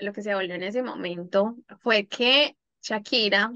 [0.00, 3.52] lo que se volvió en ese momento fue que Shakira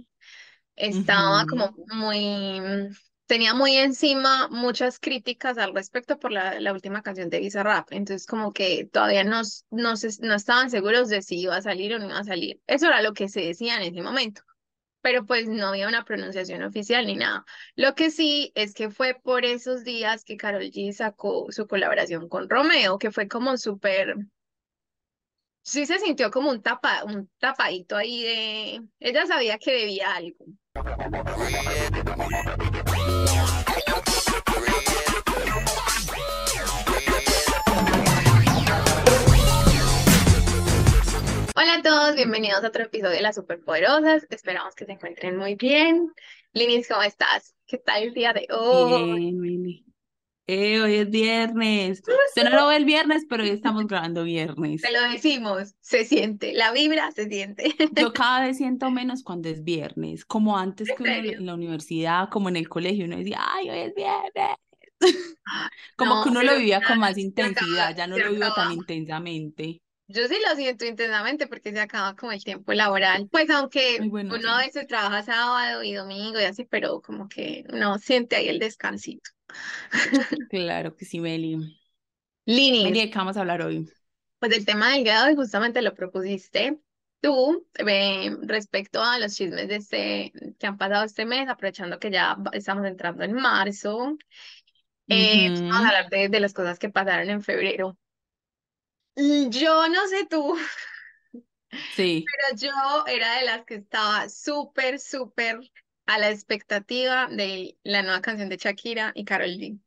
[0.77, 2.61] estaba como muy,
[3.27, 7.93] tenía muy encima muchas críticas al respecto por la, la última canción de Bizarrap.
[7.93, 11.99] Entonces, como que todavía no, no, no estaban seguros de si iba a salir o
[11.99, 12.61] no iba a salir.
[12.67, 14.43] Eso era lo que se decía en ese momento.
[15.01, 17.45] Pero pues no había una pronunciación oficial ni nada.
[17.77, 22.29] Lo que sí es que fue por esos días que Karol G sacó su colaboración
[22.29, 24.17] con Romeo, que fue como súper
[25.65, 28.83] sí se sintió como un, tapa, un tapadito ahí de...
[29.01, 30.45] Ella sabía que debía algo.
[41.57, 44.27] Hola a todos, bienvenidos a otro episodio de Las Superpoderosas.
[44.29, 46.13] Esperamos que se encuentren muy bien.
[46.53, 47.55] Linis, ¿cómo estás?
[47.67, 49.33] ¿Qué tal el día de hoy?
[49.33, 49.94] Bien,
[50.47, 52.03] eh, hoy es viernes.
[52.29, 54.83] Usted no lo ve el viernes, pero hoy estamos grabando viernes.
[54.83, 57.75] Te lo decimos, se siente, la vibra se siente.
[57.97, 62.29] Yo cada vez siento menos cuando es viernes, como antes que uno en la universidad,
[62.29, 64.57] como en el colegio, uno decía, ay, hoy es viernes.
[65.97, 69.83] Como que uno lo vivía con más intensidad, ya no lo vivo tan intensamente.
[70.07, 73.29] Yo sí lo siento intensamente porque se acaba como el tiempo laboral.
[73.31, 77.99] Pues aunque uno a veces trabaja sábado y domingo y así, pero como que uno
[77.99, 79.31] siente ahí el descansito.
[80.49, 81.79] Claro que sí, Meli.
[82.47, 82.85] Lini.
[82.85, 83.93] Meli, ¿de qué vamos a hablar hoy?
[84.39, 86.79] Pues el tema del grado y justamente lo propusiste
[87.21, 92.11] tú eh, respecto a los chismes de este, que han pasado este mes, aprovechando que
[92.11, 94.19] ya estamos entrando en marzo.
[95.09, 97.99] Eh, Vamos a hablar de, de las cosas que pasaron en febrero.
[99.51, 100.57] Yo no sé tú,
[101.89, 105.61] Sí, pero yo era de las que estaba súper, súper
[106.07, 109.79] a la expectativa de la nueva canción de Shakira y Karol G.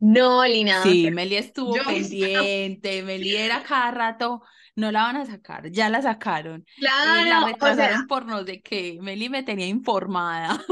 [0.00, 4.42] No, Lina, sí, Meli estuvo pendiente, Meli era cada rato,
[4.76, 6.64] no la van a sacar, ya la sacaron.
[7.02, 10.64] Y la claro, o retrasaron sea, por no sé qué, Meli me tenía informada.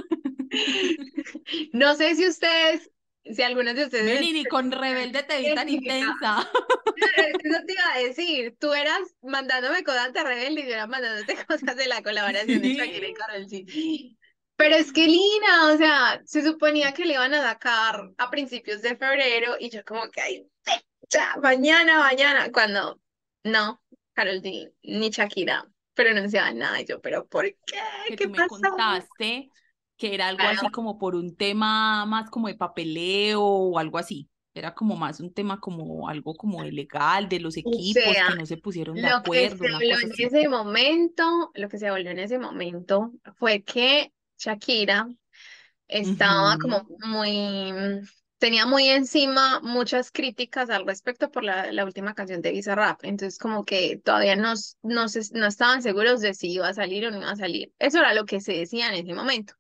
[1.73, 2.91] no sé si ustedes,
[3.25, 6.48] si algunos de ustedes Meli, ni con Rebelde te vi tan intensa.
[7.42, 11.36] Eso te iba a decir, tú eras mandándome cosas de Rebelde y yo era mandándote
[11.47, 13.14] cosas de la colaboración de Shakira y Sí.
[13.14, 14.17] Karol G.
[14.56, 18.83] Pero es que Lina, o sea, se suponía que le iban a sacar a principios
[18.83, 20.46] de febrero y yo como que ay,
[21.11, 23.00] ya, mañana, mañana, cuando
[23.44, 23.83] no,
[24.14, 27.56] Karol G ni Shakira pero no anunciaban nada y yo, pero ¿por qué?
[28.06, 29.50] Que ¿Qué tú me contaste
[29.96, 34.28] que era algo así como por un tema más como de papeleo o algo así.
[34.55, 38.28] Era como más un tema como algo como de legal, de los O equipos sea,
[38.28, 40.23] que no se pusieron de lo que acuerdo, se habló en así.
[40.24, 45.08] ese momento, lo que se habló en ese momento fue que Shakira
[45.89, 47.73] estaba como muy,
[48.39, 53.05] tenía muy encima muchas críticas al respecto por la, la última canción de Bizarrap.
[53.05, 56.74] Entonces, como que todavía no, s- no, se- no estaban seguros de si iba a
[56.74, 57.73] salir o no iba a salir.
[57.79, 59.55] Eso era lo que se decía en ese momento.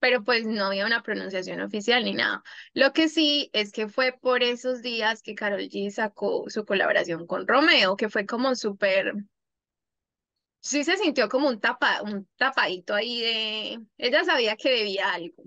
[0.00, 2.42] Pero pues no había una pronunciación oficial ni nada.
[2.74, 7.26] Lo que sí es que fue por esos días que Karol G sacó su colaboración
[7.26, 9.14] con Romeo, que fue como súper,
[10.62, 15.44] sí se sintió como un tapa, un tapadito ahí de, ella sabía que debía algo.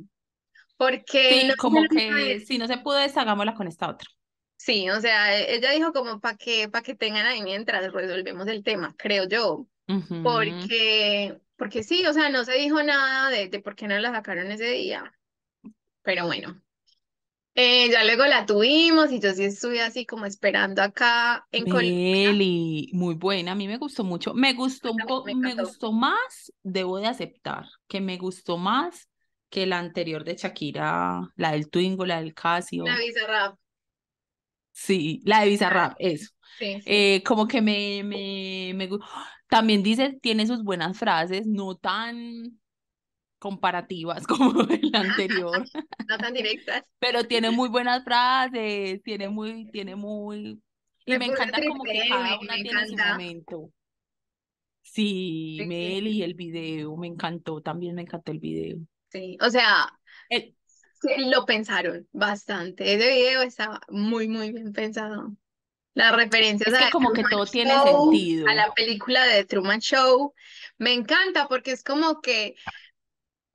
[0.78, 4.08] Porque no Sí, como que si no se pudo, hagámosla con esta otra.
[4.58, 8.48] sí, o sea, e- ella dijo como para que, para que tengan ahí mientras resolvemos
[8.48, 9.68] el tema, creo yo.
[10.22, 14.12] Porque, porque sí, o sea, no se dijo nada de, de por qué no la
[14.12, 15.14] sacaron ese día.
[16.04, 16.62] Pero bueno,
[17.56, 21.96] eh, ya luego la tuvimos y yo sí estuve así como esperando acá en Colombia.
[21.98, 24.34] Meli, muy buena, a mí me gustó mucho.
[24.34, 29.10] Me gustó un poco, me gustó más, debo de aceptar, que me gustó más
[29.50, 32.86] que la anterior de Shakira, la del Twingo, la del Casio.
[32.86, 33.58] La Bizarrap,
[34.72, 36.32] Sí, la de Bizarrap, eso.
[36.60, 36.86] sí, sí.
[36.86, 38.90] Eh, como que me, me, me
[39.50, 42.60] También dice, tiene sus buenas frases, no tan
[43.46, 45.70] comparativas como la anterior,
[46.10, 46.84] No tan directas.
[47.00, 50.62] pero tiene muy buenas frases, tiene muy, tiene muy...
[51.06, 53.04] Y Me me encanta como que cada una tiene su encanta.
[53.04, 53.72] momento.
[54.84, 58.78] Sí, Sí, Meli, y el video, me encantó, también me encantó el video.
[59.12, 59.38] sí.
[59.42, 59.88] O sea,
[60.30, 60.56] El-
[61.02, 62.94] sí, lo pensaron bastante.
[62.96, 65.36] Ese video estaba muy, muy bien pensado.
[65.96, 68.46] Las referencias es a que The como que Truman todo tiene Show, sentido.
[68.46, 70.34] a la película de Truman Show,
[70.80, 72.56] me encanta porque es como que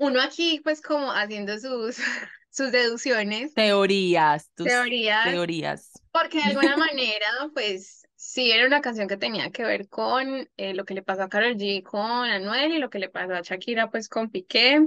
[0.01, 1.97] uno aquí, pues como haciendo sus,
[2.51, 5.93] sus deducciones, Teorías, tus teorías, teorías.
[6.11, 10.75] porque de alguna manera, pues sí era una canción que tenía que ver con eh,
[10.75, 13.43] lo que le pasó a Karol G con Anuel y lo que le pasó a
[13.43, 14.87] Shakira pues con Piqué.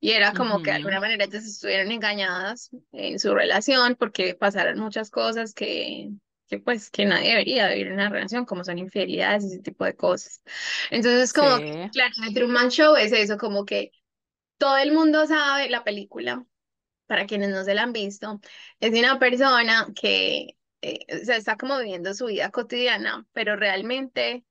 [0.00, 4.78] Y era como que de alguna manera ellas estuvieron engañadas en su relación porque pasaron
[4.78, 6.10] muchas cosas que,
[6.48, 9.84] que pues que nadie debería vivir en una relación, como son infidelidades y ese tipo
[9.84, 10.42] de cosas.
[10.90, 11.56] Entonces, como,
[11.92, 13.90] claro, el Truman Show es eso, como que
[14.58, 16.44] todo el mundo sabe la película,
[17.06, 18.40] para quienes no se la han visto,
[18.80, 24.44] es de una persona que eh, está como viviendo su vida cotidiana, pero realmente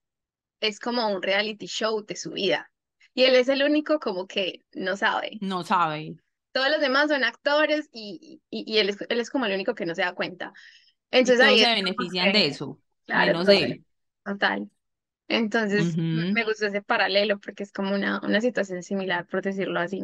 [0.62, 2.72] es como un reality show de su vida.
[3.14, 5.38] Y él es el único como que no sabe.
[5.42, 6.18] No sabe.
[6.52, 9.86] Todos los demás son actores y, y, él, es, él es como el único que
[9.86, 10.54] no se da cuenta.
[11.12, 12.80] Entonces ahí se benefician de eso.
[13.06, 13.86] Claro, menos él.
[14.24, 14.70] Total.
[15.28, 20.04] Entonces me gusta ese paralelo porque es como una, una situación similar, por decirlo así.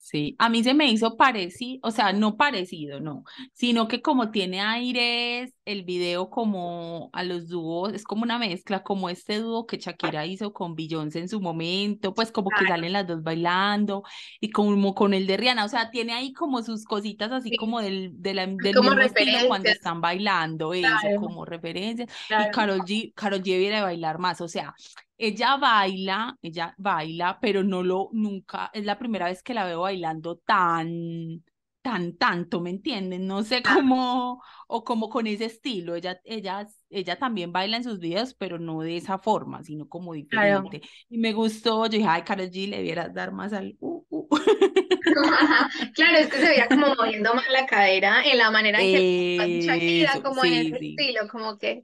[0.00, 4.30] Sí, a mí se me hizo parecido, o sea, no parecido, no, sino que como
[4.30, 9.66] tiene aires, el video como a los dúos, es como una mezcla, como este dúo
[9.66, 14.04] que Shakira hizo con Beyoncé en su momento, pues como que salen las dos bailando,
[14.40, 17.82] y como con el de Rihanna, o sea, tiene ahí como sus cositas así como
[17.82, 20.88] del, de la, del mismo estilo cuando están bailando, eso,
[21.20, 24.74] como referencia, y Carol G, Karol G debiera bailar más, o sea,
[25.18, 29.80] ella baila, ella baila, pero no lo, nunca, es la primera vez que la veo
[29.80, 31.42] bailando tan,
[31.82, 33.26] tan, tanto, ¿me entienden?
[33.26, 37.98] No sé cómo, o como con ese estilo, ella, ella, ella también baila en sus
[37.98, 40.82] videos, pero no de esa forma, sino como diferente.
[41.08, 44.28] Y me gustó, yo dije, ay, Karol G, le debieras dar más al, uh, uh.
[45.94, 49.60] claro, es que se veía como moviendo más la cadera en la manera en que
[49.62, 51.82] Shakira, como en ese estilo, como que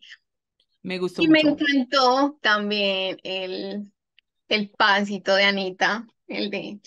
[0.84, 3.92] me gustó y me encantó también el,
[4.48, 6.80] el pasito de Anita, el de...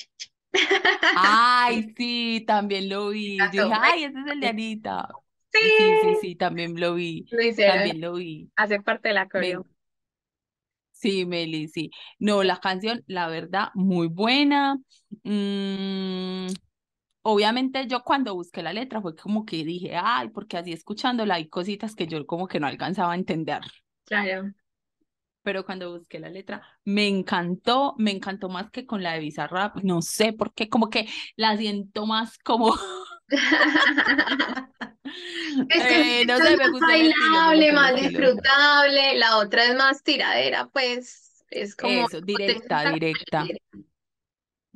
[1.15, 3.37] Ay, sí, también lo vi.
[3.37, 5.09] Yo dije, ay, ese es el de Anita.
[5.51, 7.25] Sí, sí, sí, también lo vi.
[7.55, 8.49] También lo vi.
[8.55, 9.65] Hace parte de la coreo.
[10.91, 11.91] Sí, Meli, sí.
[12.19, 14.79] No, la canción, la verdad, muy buena.
[15.23, 16.47] Mm,
[17.21, 21.49] obviamente yo cuando busqué la letra fue como que dije, ay, porque así escuchándola hay
[21.49, 23.61] cositas que yo como que no alcanzaba a entender.
[24.07, 24.53] Claro.
[25.43, 29.77] Pero cuando busqué la letra, me encantó, me encantó más que con la de Bizarrap,
[29.83, 32.75] no sé por qué, como que la siento más como...
[35.69, 40.67] es que eh, no sé, me gusta bailable, más disfrutable, la otra es más tiradera,
[40.67, 42.07] pues es como...
[42.07, 43.45] Eso, directa, directa.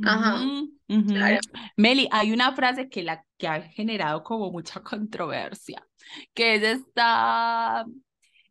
[0.03, 0.41] Ajá.
[1.75, 5.85] Meli, hay una frase que, la, que ha generado como mucha controversia,
[6.33, 7.85] que es esta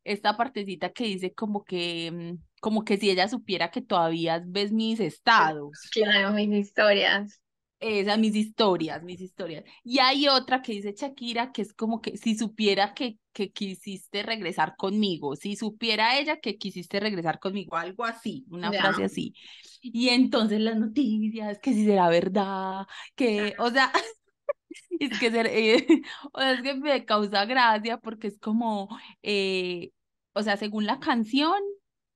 [0.05, 4.73] esta partecita que dice como que, mm, como que si ella supiera que todavía ves
[4.73, 5.79] mis estados.
[5.93, 7.41] Claro, mis historias.
[7.81, 9.65] Esas, mis historias, mis historias.
[9.83, 14.23] Y hay otra que dice Shakira, que es como que si supiera que, que quisiste
[14.23, 19.35] regresar conmigo, si supiera ella que quisiste regresar conmigo, algo así, una frase así.
[19.81, 23.91] Y entonces las noticias, que si será verdad, que, o sea,
[25.01, 25.87] es que, ser, eh,
[26.39, 28.89] es que me causa gracia porque es como,
[29.23, 29.91] eh,
[30.33, 31.61] o sea, según la canción,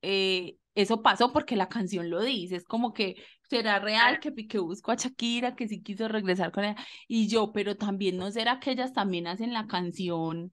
[0.02, 3.16] eh, eso pasó porque la canción lo dice, es como que
[3.48, 6.76] será real que Piqué buscó a Shakira, que sí quiso regresar con ella,
[7.08, 10.52] y yo, pero también no será que ellas también hacen la canción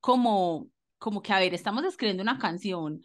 [0.00, 3.02] como, como que, a ver, estamos escribiendo una canción,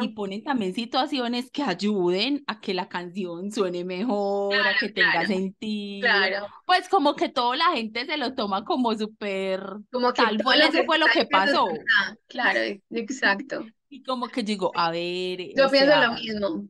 [0.00, 5.26] y ponen también situaciones que ayuden a que la canción suene mejor, a que tenga
[5.26, 6.08] sentido.
[6.08, 6.46] Claro.
[6.66, 9.60] Pues como que toda la gente se lo toma como súper
[9.90, 11.66] como que tal cual eso fue lo que pasó.
[12.28, 12.60] Claro,
[12.90, 13.64] exacto.
[13.92, 15.52] Y como que digo, a ver.
[15.56, 16.68] Yo pienso lo mismo.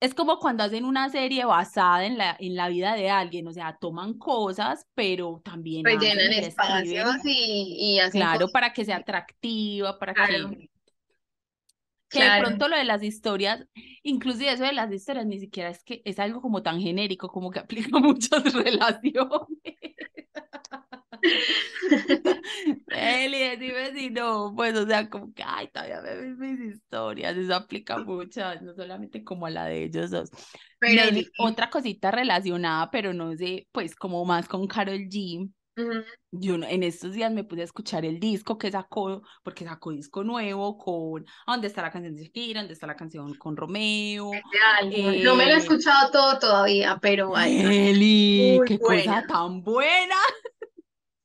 [0.00, 3.52] Es como cuando hacen una serie basada en la, en la vida de alguien, o
[3.52, 9.96] sea, toman cosas, pero también rellenan espacios y, y hacen Claro, para que sea atractiva,
[10.00, 10.68] para que
[12.12, 13.66] que de pronto lo de las historias,
[14.02, 17.50] inclusive eso de las historias, ni siquiera es que es algo como tan genérico, como
[17.50, 19.46] que aplica muchas relaciones.
[22.88, 27.36] Eli, dime si no, pues, o sea, como que, ay, todavía me ves mis historias,
[27.36, 30.30] eso aplica mucho, no solamente como a la de ellos dos.
[30.78, 31.02] Pero,
[31.38, 35.50] otra cosita relacionada, pero no sé, pues, como más con Carol G,
[36.30, 40.76] yo en estos días me pude escuchar el disco que sacó, porque sacó disco nuevo
[40.76, 42.60] con ¿Dónde está la canción de Shakira?
[42.60, 44.30] ¿Dónde está la canción con Romeo?
[45.24, 50.16] no me lo he eh, escuchado todo todavía, pero Eli, qué cosa tan buena.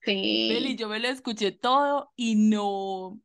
[0.08, 0.51] Sí.
[0.56, 3.20] Eli, yo me lo escuché todo y no,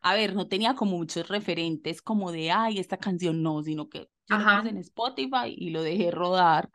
[0.00, 4.08] a ver, no tenía como muchos referentes como de, ay, esta canción no, sino que
[4.28, 6.70] yo lo puse en Spotify y lo dejé rodar.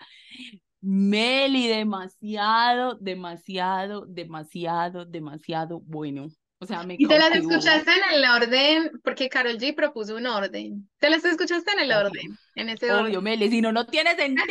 [0.90, 6.30] Meli, demasiado, demasiado, demasiado, demasiado bueno.
[6.60, 8.92] O sea, me ¿Y te las escuchaste en el orden?
[9.04, 10.90] Porque Carol G propuso un orden.
[10.98, 12.38] ¿Te las escuchaste en el orden?
[12.56, 14.48] En ese Obvio, Meli, si no, no tiene sentido.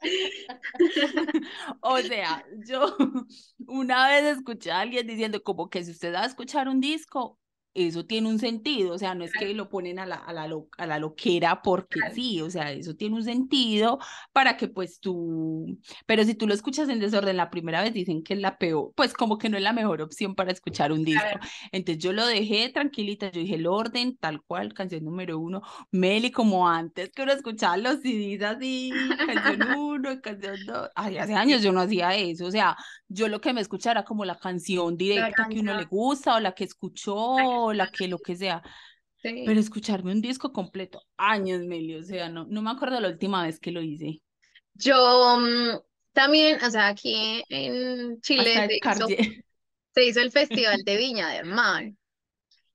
[1.82, 2.96] o sea, yo
[3.66, 7.38] una vez escuché a alguien diciendo como que si usted va a escuchar un disco,
[7.74, 10.48] eso tiene un sentido, o sea, no es que lo ponen a la, a la,
[10.76, 14.00] a la loquera porque sí, o sea, eso tiene un sentido
[14.32, 18.24] para que pues tú, pero si tú lo escuchas en desorden la primera vez dicen
[18.24, 21.04] que es la peor, pues como que no es la mejor opción para escuchar un
[21.04, 21.38] disco.
[21.70, 25.62] Entonces yo lo dejé tranquilita, yo dije el orden, tal cual, canción número uno,
[25.92, 28.90] Meli como antes que uno escuchaba los CDs así,
[29.26, 33.40] canción uno, canción dos, ay, hace años yo no hacía eso, o sea, yo lo
[33.40, 36.64] que me escuchaba era como la canción directa que uno le gusta o la que
[36.64, 38.62] escuchó la que lo que sea.
[39.22, 43.44] Pero escucharme un disco completo, años, Meli, o sea, no, no me acuerdo la última
[43.44, 44.22] vez que lo hice.
[44.74, 45.78] Yo mm,
[46.12, 48.80] también, o sea, aquí en Chile
[49.94, 51.92] se hizo, el Festival de Viña del Mar.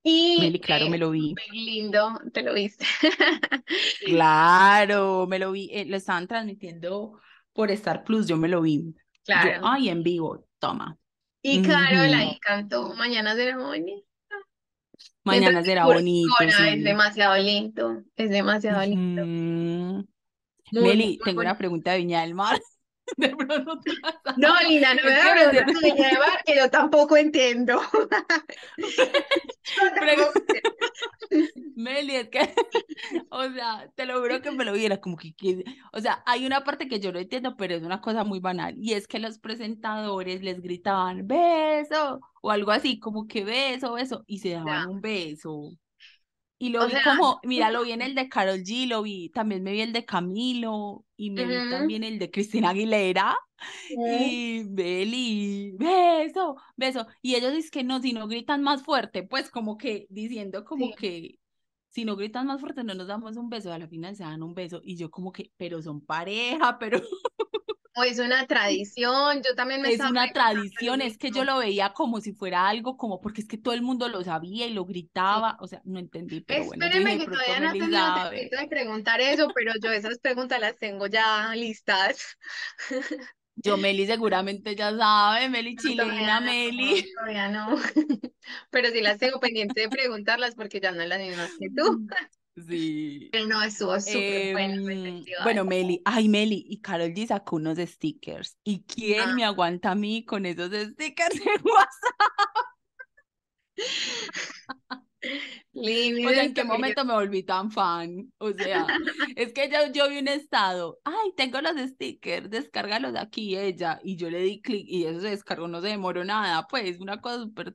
[0.04, 1.34] Y Meli, claro, me lo vi.
[1.51, 2.86] lindo, te lo viste.
[4.06, 7.20] claro, me lo vi, eh, lo estaban transmitiendo
[7.54, 8.94] por Star Plus, yo me lo vi.
[9.25, 9.62] Claro.
[9.63, 10.96] ay, en vivo, toma.
[11.42, 13.54] Y Carol ahí cantó Mañana de.
[15.25, 16.34] Mañana será bonito.
[16.39, 20.05] Es demasiado lindo, es demasiado lindo.
[20.72, 22.60] Meli, tengo una pregunta de Viña del Mar.
[24.38, 27.81] no, Lina, no me da preguntar de Mar, que yo tampoco entiendo.
[31.75, 32.53] Meli, es que,
[33.29, 36.63] o sea, te lo juro que me lo viera, como que, o sea, hay una
[36.63, 39.39] parte que yo no entiendo, pero es una cosa muy banal, y es que los
[39.39, 45.01] presentadores les gritaban, beso, o algo así, como que beso, beso, y se daban un
[45.01, 45.71] beso.
[46.57, 49.63] Y lo vi como, mira, lo vi en el de Carol G, lo vi, también
[49.63, 53.38] me vi el de Camilo, y me vi también el de Cristina Aguilera,
[53.89, 57.07] y Beli, beso, beso.
[57.21, 60.93] Y ellos dicen que no, si no gritan más fuerte, pues como que diciendo como
[60.95, 61.39] que
[61.89, 64.43] si no gritan más fuerte no nos damos un beso, a la final se dan
[64.43, 64.81] un beso.
[64.83, 67.01] Y yo como que, pero son pareja, pero...
[67.97, 71.93] O es una tradición, yo también me Es una tradición, es que yo lo veía
[71.93, 74.83] como si fuera algo, como porque es que todo el mundo lo sabía y lo
[74.83, 76.85] gritaba, o sea, no entendí, pero bueno.
[76.85, 81.07] Espéreme que todavía no tengo tiempo de preguntar eso, pero yo esas preguntas las tengo
[81.07, 82.37] ya listas.
[83.57, 87.09] Yo, Meli, seguramente ya sabe, Meli chilena, Meli.
[87.13, 87.77] todavía no,
[88.69, 92.05] pero sí las tengo pendiente de preguntarlas porque ya no es la misma que tú.
[92.55, 93.29] Sí.
[93.31, 94.89] Pero no, estuvo súper bueno.
[94.89, 98.57] Em, bueno, Meli, ay, Meli, y Carol G sacó unos stickers.
[98.63, 99.33] ¿Y quién ah.
[99.35, 102.15] me aguanta a mí con esos stickers en WhatsApp?
[105.74, 108.31] o sea, ¿en qué momento me volví tan fan?
[108.38, 108.85] O sea,
[109.35, 114.15] es que yo, yo vi un estado, ay, tengo los stickers, descárgalos aquí, ella, y
[114.15, 117.43] yo le di clic y eso se descargó, no se demoró nada, pues, una cosa
[117.43, 117.74] súper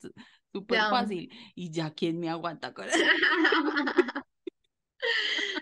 [0.53, 1.31] súper fácil.
[1.55, 2.99] Y ya, ¿quién me aguanta con eso?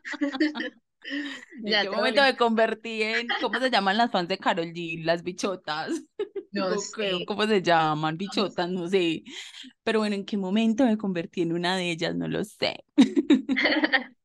[1.64, 5.04] ¿En qué momento me convertí en, ¿cómo se llaman las fans de Carol G?
[5.04, 5.90] Las bichotas.
[6.50, 7.24] No sé.
[7.26, 8.16] ¿Cómo se llaman?
[8.16, 9.22] Bichotas, no sé.
[9.84, 12.14] Pero bueno, ¿en qué momento me convertí en una de ellas?
[12.16, 12.84] No lo sé.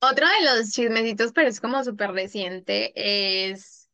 [0.00, 3.88] Otro de los chismecitos, pero es como súper reciente, es,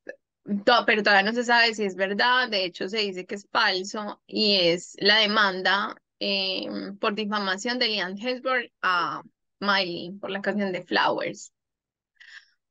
[0.87, 4.21] pero todavía no se sabe si es verdad, de hecho se dice que es falso,
[4.27, 9.23] y es la demanda em, por difamación de Liam Hemsworth a
[9.63, 11.53] Miley por la canción de Flowers.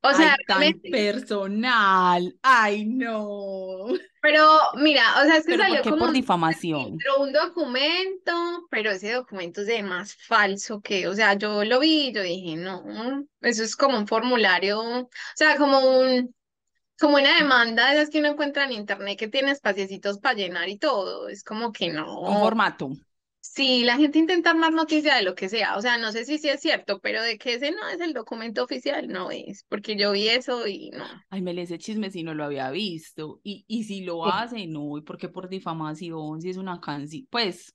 [0.03, 2.35] O sea, tan personal.
[2.41, 3.85] Ay, no.
[4.21, 6.97] Pero mira, o sea, es que salió como por difamación.
[7.19, 12.07] un documento, pero ese documento es de más falso que, o sea, yo lo vi
[12.07, 12.83] y yo dije, no,
[13.41, 16.33] eso es como un formulario, o sea, como un
[16.99, 20.69] como una demanda de esas que uno encuentra en internet que tiene espaciecitos para llenar
[20.69, 22.21] y todo, es como que no.
[22.21, 22.91] Un formato.
[23.43, 26.37] Sí, la gente intenta más noticia de lo que sea, o sea, no sé si
[26.37, 29.97] sí es cierto, pero de que ese no es el documento oficial, no es, porque
[29.97, 31.03] yo vi eso y no.
[31.31, 34.67] Ay, me le ese chisme si no lo había visto, y, y si lo hace,
[34.67, 37.73] no, y porque por difamación, si es una canción, pues,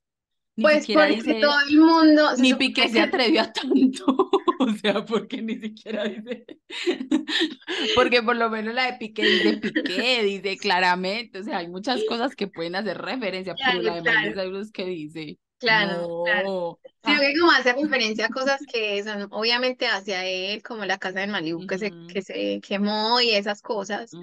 [0.55, 2.29] ni pues siquiera dice, todo el mundo...
[2.39, 4.05] Ni Piqué se atrevió a tanto,
[4.61, 6.47] o sea, porque ni siquiera dice,
[7.97, 12.05] porque por lo menos la de Piqué dice Piqué, dice claramente, o sea, hay muchas
[12.05, 14.63] cosas que pueden hacer referencia, pero la de claro.
[14.73, 15.39] que dice...
[15.59, 16.81] Claro, claro.
[17.03, 21.21] Sí, que como hace referencia a cosas que son obviamente hacia él, como la casa
[21.21, 24.19] de Malibu que, se, que se quemó y esas cosas.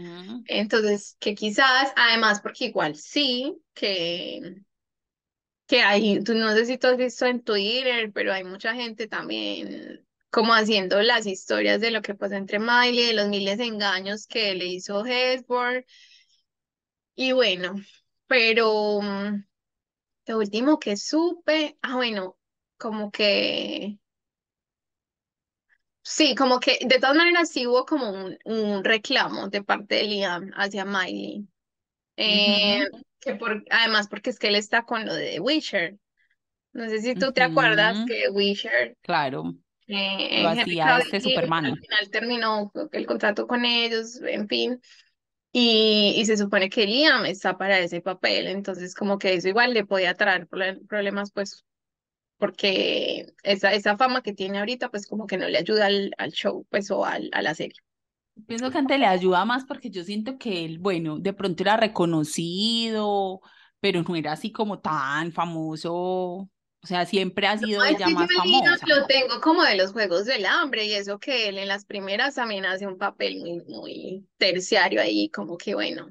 [0.46, 4.42] Entonces, que quizás, además, porque igual sí, que,
[5.68, 9.08] que hay, tú no sé si tú has visto en Twitter, pero hay mucha gente
[9.08, 13.66] también como haciendo las historias de lo que pasó entre Miley, de los miles de
[13.66, 15.86] engaños que le hizo Hesburn.
[17.16, 17.75] Y bueno,
[18.28, 19.46] pero mm,
[20.25, 22.38] lo último que supe, ah, bueno,
[22.77, 23.98] como que,
[26.01, 30.03] sí, como que de todas maneras sí hubo como un, un reclamo de parte de
[30.03, 31.48] Liam hacia Miley.
[32.18, 32.86] Eh,
[33.20, 35.98] Que por, además, porque es que él está con lo de Witcher.
[36.74, 38.98] No sé si tú te acuerdas que Witcher.
[39.01, 39.53] Claro.
[39.88, 41.65] Eh, lo hacía este Superman.
[41.65, 44.82] Al final terminó el contrato con ellos, en fin.
[45.53, 49.74] Y, y se supone que Liam está para ese papel, entonces como que eso igual
[49.74, 51.63] le podía traer problemas, pues,
[52.38, 56.31] porque esa, esa fama que tiene ahorita, pues como que no le ayuda al, al
[56.33, 57.77] show, pues, o al, a la serie.
[58.48, 61.77] Pienso que antes le ayuda más porque yo siento que él, bueno, de pronto era
[61.77, 63.41] reconocido,
[63.79, 66.50] pero no era así como tan famoso
[66.84, 68.86] o sea, siempre ha sido ella más famosa.
[68.88, 72.36] Lo tengo como de los Juegos del Hambre y eso que él en las primeras
[72.36, 76.10] también hace un papel muy, muy terciario ahí, como que bueno.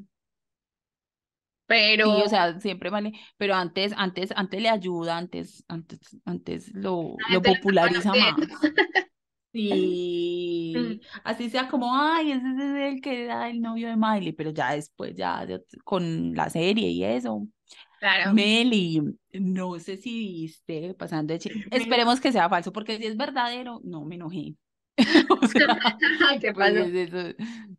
[1.67, 2.17] Pero...
[2.17, 7.17] Sí, o sea, siempre vale, pero antes, antes, antes le ayuda, antes, antes, antes lo,
[7.29, 8.35] lo populariza más.
[10.75, 14.51] Sí, así sea como, ay, ese es el que era el novio de Miley, pero
[14.51, 15.47] ya después, ya
[15.85, 17.47] con la serie y eso,
[18.01, 18.33] Claro.
[18.33, 19.01] Meli,
[19.33, 21.39] no sé si viste pasando de
[21.71, 24.57] Esperemos que sea falso, porque si es verdadero, no me enojé.
[26.41, 26.85] ¿Qué pasó?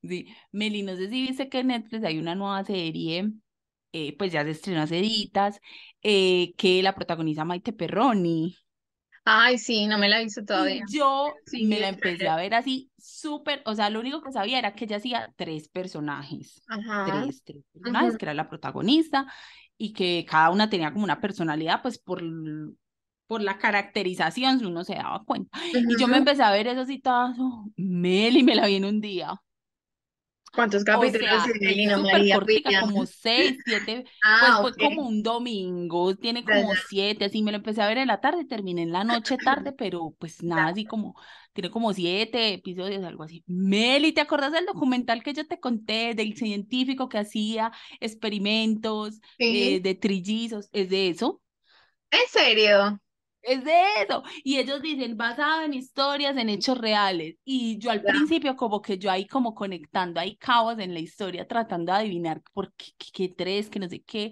[0.01, 0.27] sí.
[0.51, 3.31] Meli, no sé si viste que en Netflix hay una nueva serie,
[3.91, 5.59] eh, pues ya se estrenó hace editas,
[6.01, 8.55] eh, que la protagoniza Maite Perroni.
[9.25, 10.83] Ay, sí, no me la visto todavía.
[10.89, 14.73] yo me la empecé a ver así súper, o sea, lo único que sabía era
[14.75, 16.61] que ella hacía tres personajes,
[17.03, 19.25] tres, tres personajes, que era la protagonista,
[19.77, 22.21] y que cada una tenía como una personalidad, pues por,
[23.27, 25.57] por la caracterización uno se daba cuenta.
[25.87, 29.01] Y yo me empecé a ver eso así todo, Meli me la vi en un
[29.01, 29.41] día.
[30.53, 31.43] ¿Cuántos capítulos
[31.97, 32.39] o María
[32.79, 37.57] como seis, siete, ah, pues fue como un domingo, tiene como siete, así me lo
[37.57, 40.85] empecé a ver en la tarde, terminé en la noche tarde, pero pues nada, así
[40.85, 41.15] como,
[41.53, 43.43] tiene como siete episodios, algo así.
[43.47, 49.79] Meli, ¿te acuerdas del documental que yo te conté, del científico que hacía experimentos eh,
[49.79, 50.69] de trillizos?
[50.71, 51.41] ¿Es de eso?
[52.11, 52.99] ¿En serio?
[53.43, 54.23] Es de eso.
[54.43, 57.35] Y ellos dicen, basado en historias, en hechos reales.
[57.43, 61.45] Y yo al principio como que yo ahí como conectando, hay cabos en la historia,
[61.47, 64.31] tratando de adivinar por qué, qué, tres, que no sé qué.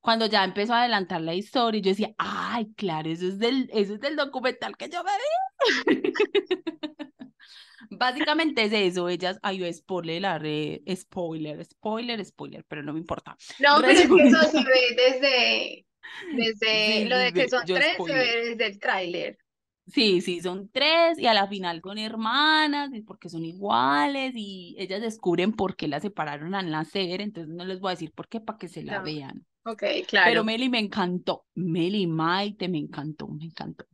[0.00, 3.94] Cuando ya empezó a adelantar la historia, yo decía, ay, claro, eso es del, eso
[3.94, 6.12] es del documental que yo me vi.
[7.90, 13.00] Básicamente es eso, ellas, ay, yo spoiler, la re, spoiler, spoiler, spoiler, pero no me
[13.00, 13.36] importa.
[13.58, 15.86] No, pero es que eso se ve desde,
[16.34, 19.38] desde lo de que son tres, se ve desde el tráiler.
[19.86, 24.76] Sí, sí, son tres y a la final son hermanas y porque son iguales y
[24.78, 28.28] ellas descubren por qué las separaron al nacer, entonces no les voy a decir por
[28.28, 29.46] qué para que se la vean.
[29.64, 30.26] Ok, claro.
[30.28, 33.86] Pero Meli me encantó, Meli Maite me encantó, me encantó.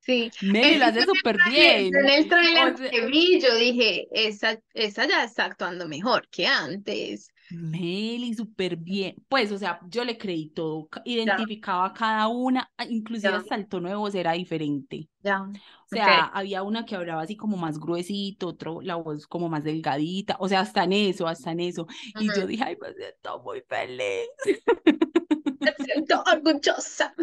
[0.00, 0.30] Sí.
[0.42, 1.90] Meli lo hace súper bien.
[1.94, 7.30] En el trailer que vi, yo dije, esa, esa ya está actuando mejor que antes.
[7.50, 9.16] Meli, súper bien.
[9.28, 13.88] Pues, o sea, yo le creí todo, identificaba a cada una, inclusive hasta el tono
[13.88, 15.08] de voz era diferente.
[15.22, 15.42] Ya.
[15.42, 19.64] O sea, había una que hablaba así como más gruesito, otro la voz como más
[19.64, 21.86] delgadita, o sea, hasta en eso, hasta en eso.
[22.18, 24.28] Y yo dije, ay, me siento muy feliz.
[25.60, 27.14] Me siento orgullosa.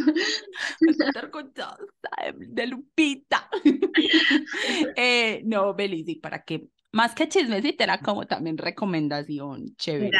[0.79, 1.79] Me siento orgullosa
[2.35, 3.49] de, Lupita.
[4.95, 10.17] eh, no, Beli, sí, para que más que chismecita, era como también recomendación chévere.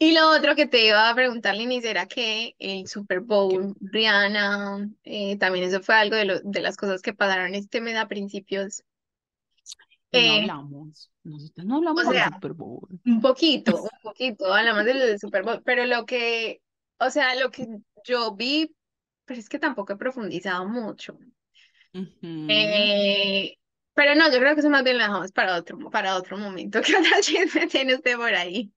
[0.00, 4.88] Y lo otro que te iba a preguntar, Linis, era que el Super Bowl, Rihanna,
[5.02, 8.06] eh, también eso fue algo de, lo, de las cosas que pasaron este mes a
[8.06, 8.84] principios.
[10.12, 12.88] no eh, hablamos, nosotros no hablamos del Super Bowl.
[13.04, 16.60] Un poquito, un poquito, hablamos del Super Bowl, pero lo que,
[17.00, 17.66] o sea, lo que
[18.04, 18.72] yo vi,
[19.24, 21.18] pero es que tampoco he profundizado mucho.
[22.22, 23.56] eh,
[23.98, 26.80] pero no, yo creo que eso más bien lo dejamos para otro, para otro momento.
[26.86, 28.72] ¿Qué otra chisme tiene usted por ahí?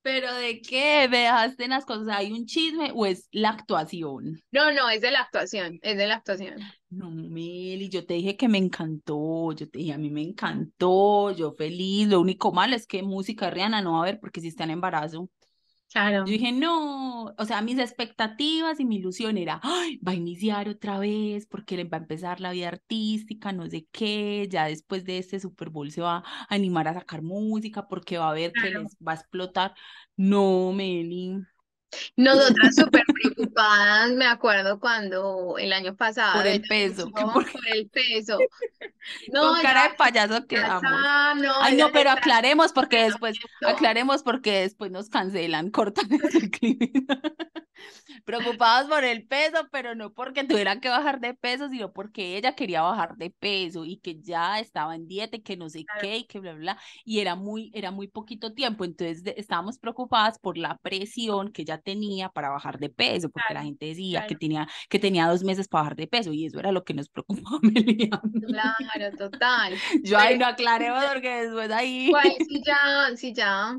[0.00, 1.06] ¿Pero de qué?
[1.06, 2.08] ¿Dejaste en las cosas?
[2.08, 4.40] ¿Hay un chisme o es la actuación?
[4.52, 6.54] No, no, es de la actuación, es de la actuación.
[6.88, 11.32] No, Meli, yo te dije que me encantó, yo te dije, a mí me encantó,
[11.32, 14.48] yo feliz, lo único malo es que música Rihanna no va a haber porque si
[14.48, 15.28] está en embarazo.
[15.92, 16.24] Claro.
[16.26, 20.68] Yo dije, no, o sea, mis expectativas y mi ilusión era, Ay, va a iniciar
[20.68, 25.18] otra vez porque va a empezar la vida artística, no sé qué, ya después de
[25.18, 28.70] este Super Bowl se va a animar a sacar música porque va a ver que
[28.70, 29.74] les va a explotar.
[30.16, 31.40] No, Meli,
[32.16, 36.34] nosotras súper preocupadas, me acuerdo cuando el año pasado.
[36.34, 37.10] Por el peso.
[37.10, 37.46] por...
[37.74, 38.38] el peso.
[39.32, 40.82] No, Con cara de payaso quedamos.
[40.82, 47.08] no, Ay, no, pero aclaremos porque después, aclaremos porque después nos cancelan, cortan el clip.
[48.24, 52.54] preocupados por el peso, pero no porque tuviera que bajar de peso, sino porque ella
[52.54, 56.18] quería bajar de peso y que ya estaba en dieta y que no sé qué
[56.18, 60.58] y que bla, bla, y era muy, era muy poquito tiempo, entonces estábamos preocupadas por
[60.58, 64.68] la presión que ella tenía para bajar de peso, porque la gente decía que tenía,
[64.88, 67.60] que tenía dos meses para bajar de peso y eso era lo que nos preocupaba.
[68.46, 69.74] Claro, total.
[70.02, 72.12] Yo ahí no aclaremos porque después ahí...
[72.48, 73.76] sí ya, sí ya,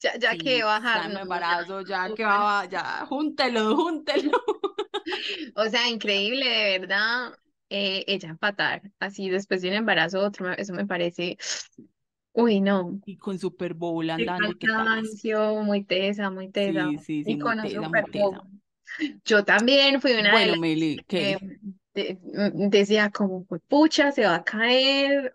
[0.00, 1.12] ya, ya que bajar.
[1.12, 4.32] Ya embarazo, ya, que va, ya, júntelo, júntelo.
[5.54, 7.32] O sea, increíble, de verdad.
[7.70, 11.38] Eh, ella empatar así después de un embarazo, otro, eso me parece.
[12.32, 13.00] Uy, no.
[13.06, 14.54] Y con Super Bowl andando.
[14.58, 16.88] Cansancio, muy tesa, muy tesa.
[16.90, 18.42] Sí, sí, sí, y con muy tesa.
[19.24, 21.38] Yo también fui una bueno, de Meli, ¿qué?
[22.22, 25.32] Mm, decía como, pucha, se va a caer.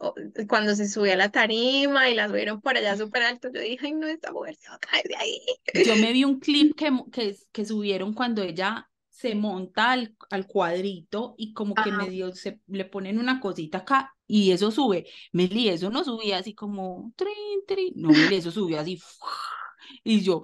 [0.47, 3.87] Cuando se subió a la tarima y la subieron por allá súper alto, yo dije,
[3.87, 5.41] ay, no, esta mujer se va a caer de ahí.
[5.85, 10.47] Yo me vi un clip que, que, que subieron cuando ella se monta al, al
[10.47, 15.05] cuadrito y como que medio se le ponen una cosita acá y eso sube.
[15.31, 17.33] Meli, eso no subía así como, trin,
[17.67, 17.93] trin.
[17.95, 18.99] no, Meli, eso subía así.
[20.03, 20.41] Y yo,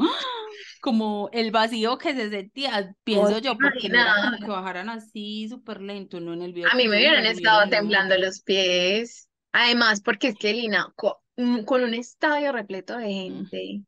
[0.82, 4.00] como el vacío que se sentía, pienso yo, porque no
[4.40, 6.34] que bajaran así súper lento, ¿no?
[6.34, 6.70] En el video.
[6.72, 9.30] A mí me hubieran estado temblando los pies.
[9.52, 10.94] Además, porque es que Lina,
[11.38, 13.82] mm, con, un estadio repleto de gente,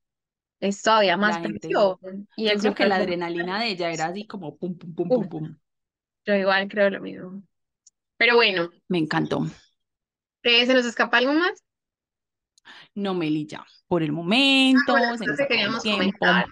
[0.60, 1.98] es todavía más presión.
[2.36, 5.30] Y yo creo que la adrenalina de ella era así como pum, pum, pum, pum,
[5.30, 5.58] pum.
[6.26, 7.44] Yo igual creo lo mismo.
[8.18, 8.70] Pero bueno.
[8.88, 9.46] Me encantó.
[10.44, 11.64] ¿Se nos escapa algo más?
[12.96, 13.66] No, Meli, ya.
[13.88, 16.46] Por el momento, ah, se nos queríamos comentar.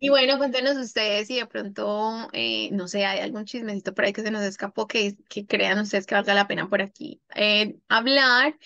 [0.00, 4.12] Y bueno, cuéntenos ustedes si de pronto, eh, no sé, hay algún chismecito por ahí
[4.12, 7.76] que se nos escapó que, que crean ustedes que valga la pena por aquí eh,
[7.88, 8.58] hablar.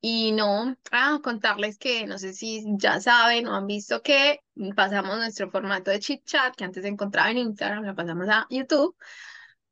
[0.00, 4.40] Y no, ah, contarles que no sé si ya saben o han visto que
[4.76, 8.46] pasamos nuestro formato de chit chat que antes se encontraba en Instagram, lo pasamos a
[8.48, 8.94] YouTube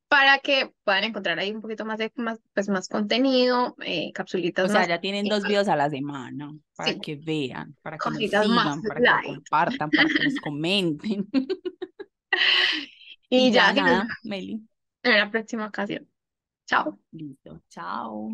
[0.08, 4.66] para que puedan encontrar ahí un poquito más de más, pues, más contenido, eh, capsulitas.
[4.66, 8.18] O sea, ya tienen dos videos a la semana para que vean, para que nos
[8.18, 11.26] sigan, para que compartan, para que nos comenten.
[13.28, 14.60] y, ya, ya nada, Meli.
[15.02, 16.08] En la próxima ocasión.
[16.66, 16.98] Chao.
[17.12, 18.24] Listo, chao.